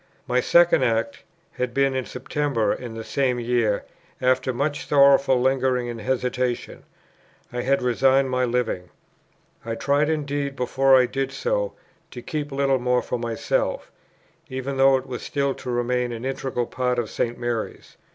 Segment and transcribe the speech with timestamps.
[0.25, 1.21] My second act
[1.51, 3.85] had been in September in the same year;
[4.19, 6.81] after much sorrowful lingering and hesitation,
[7.53, 8.89] I had resigned my Living.
[9.63, 11.73] I tried indeed, before I did so,
[12.09, 13.91] to keep Littlemore for myself,
[14.49, 17.37] even though it was still to remain an integral part of St.
[17.37, 17.95] Mary's.